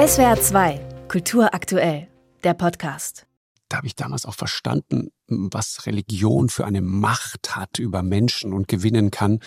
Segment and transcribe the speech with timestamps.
[0.00, 2.08] SWR 2, Kultur aktuell,
[2.42, 3.26] der Podcast.
[3.68, 8.66] Da habe ich damals auch verstanden, was Religion für eine Macht hat über Menschen und
[8.66, 9.40] gewinnen kann.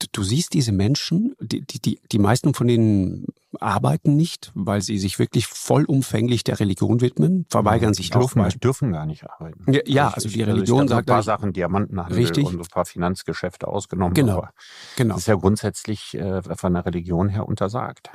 [0.00, 3.26] Du, du siehst diese Menschen, die, die, die meisten von denen
[3.60, 8.58] arbeiten nicht, weil sie sich wirklich vollumfänglich der Religion widmen, verweigern sich dürfen, oftmals.
[8.58, 9.72] dürfen gar nicht arbeiten.
[9.72, 12.46] Ja, ja also die Religion also sagt ein paar Sachen, Diamantenhandel Richtig.
[12.46, 14.14] und ein paar Finanzgeschäfte ausgenommen.
[14.14, 14.50] Genau, aber
[14.96, 15.14] genau.
[15.14, 18.10] Das ist ja grundsätzlich äh, von der Religion her untersagt.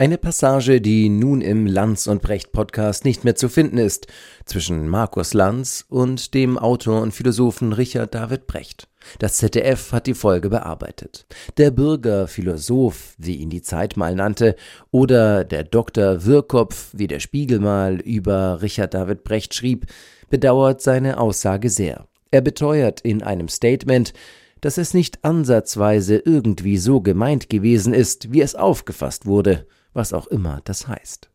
[0.00, 4.06] Eine Passage, die nun im Lanz und Brecht Podcast nicht mehr zu finden ist,
[4.44, 8.86] zwischen Markus Lanz und dem Autor und Philosophen Richard David Brecht.
[9.18, 11.26] Das ZDF hat die Folge bearbeitet.
[11.56, 14.54] Der Bürgerphilosoph, wie ihn die Zeit mal nannte,
[14.92, 16.24] oder der Dr.
[16.24, 19.86] Wirkopf, wie der Spiegel mal über Richard David Brecht schrieb,
[20.30, 22.06] bedauert seine Aussage sehr.
[22.30, 24.12] Er beteuert in einem Statement,
[24.60, 29.66] dass es nicht ansatzweise irgendwie so gemeint gewesen ist, wie es aufgefasst wurde,
[29.98, 31.28] was auch immer das heißt.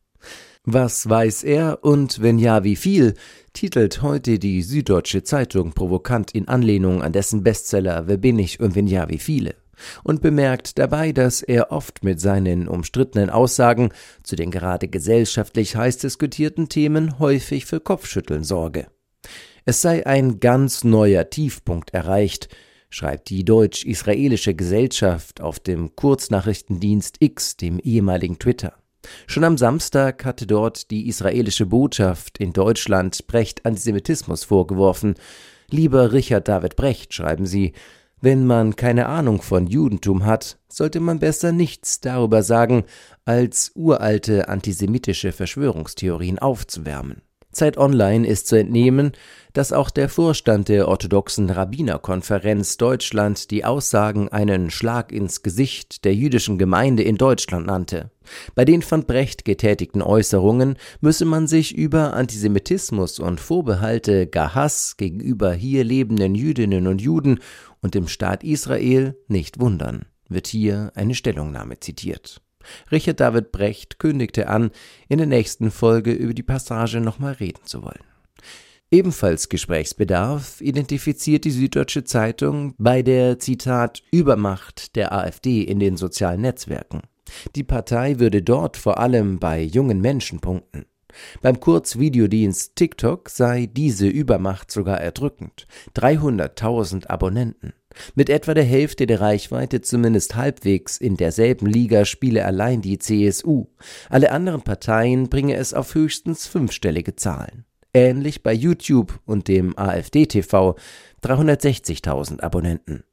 [0.66, 3.14] Was weiß er und wenn ja, wie viel,
[3.52, 8.74] titelt heute die Süddeutsche Zeitung provokant in Anlehnung an dessen Bestseller Wer bin ich und
[8.74, 9.56] wenn ja, wie viele
[10.04, 13.90] und bemerkt dabei, dass er oft mit seinen umstrittenen Aussagen
[14.24, 18.88] zu den gerade gesellschaftlich heiß diskutierten Themen häufig für Kopfschütteln sorge.
[19.66, 22.50] Es sei ein ganz neuer Tiefpunkt erreicht,
[22.94, 28.74] schreibt die deutsch-israelische Gesellschaft auf dem Kurznachrichtendienst X, dem ehemaligen Twitter.
[29.26, 35.16] Schon am Samstag hatte dort die israelische Botschaft in Deutschland Brecht Antisemitismus vorgeworfen.
[35.70, 37.74] Lieber Richard David Brecht, schreiben sie,
[38.22, 42.86] wenn man keine Ahnung von Judentum hat, sollte man besser nichts darüber sagen,
[43.26, 47.24] als uralte antisemitische Verschwörungstheorien aufzuwärmen.
[47.54, 49.14] Zeit Online ist zu entnehmen,
[49.54, 56.16] dass auch der Vorstand der orthodoxen Rabbinerkonferenz Deutschland die Aussagen einen Schlag ins Gesicht der
[56.16, 58.10] jüdischen Gemeinde in Deutschland nannte.
[58.56, 64.98] Bei den von Brecht getätigten Äußerungen müsse man sich über Antisemitismus und Vorbehalte gar Hass
[64.98, 67.40] gegenüber hier lebenden Jüdinnen und Juden
[67.82, 72.42] und dem Staat Israel nicht wundern, wird hier eine Stellungnahme zitiert.
[72.92, 74.72] Richard David Brecht kündigte an,
[75.10, 78.04] in der nächsten Folge über die Passage nochmal reden zu wollen.
[78.92, 86.42] Ebenfalls Gesprächsbedarf identifiziert die Süddeutsche Zeitung bei der Zitat Übermacht der AfD in den sozialen
[86.42, 87.02] Netzwerken.
[87.56, 90.86] Die Partei würde dort vor allem bei jungen Menschen punkten.
[91.42, 95.68] Beim Kurzvideodienst TikTok sei diese Übermacht sogar erdrückend.
[95.96, 97.74] 300.000 Abonnenten.
[98.16, 103.68] Mit etwa der Hälfte der Reichweite zumindest halbwegs in derselben Liga spiele allein die CSU.
[104.10, 107.66] Alle anderen Parteien bringe es auf höchstens fünfstellige Zahlen.
[107.94, 110.76] Ähnlich bei YouTube und dem AfD-TV
[111.24, 113.04] 360.000 Abonnenten.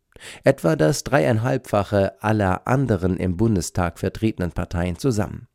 [0.45, 5.49] Etwa das dreieinhalbfache aller anderen im Bundestag vertretenen Parteien zusammen.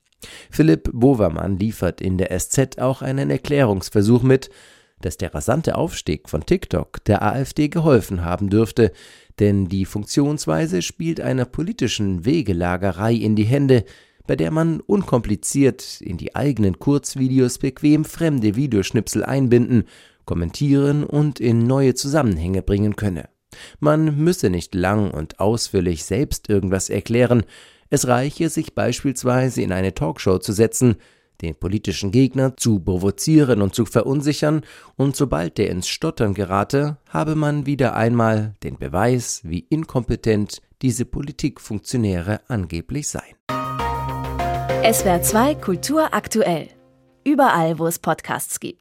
[0.49, 4.49] Philipp Bovermann liefert in der SZ auch einen Erklärungsversuch mit,
[5.01, 8.91] dass der rasante Aufstieg von TikTok der AfD geholfen haben dürfte,
[9.39, 13.83] denn die Funktionsweise spielt einer politischen Wegelagerei in die Hände,
[14.27, 19.83] bei der man unkompliziert in die eigenen Kurzvideos bequem fremde Videoschnipsel einbinden,
[20.25, 23.29] kommentieren und in neue Zusammenhänge bringen könne.
[23.79, 27.43] Man müsse nicht lang und ausführlich selbst irgendwas erklären,
[27.89, 30.95] es reiche, sich beispielsweise in eine Talkshow zu setzen,
[31.41, 34.61] den politischen Gegner zu provozieren und zu verunsichern,
[34.95, 41.05] und sobald der ins Stottern gerate, habe man wieder einmal den Beweis, wie inkompetent diese
[41.05, 43.35] Politikfunktionäre angeblich seien.
[44.91, 46.67] SWR 2 Kultur aktuell.
[47.23, 48.75] Überall, wo es Podcasts gibt.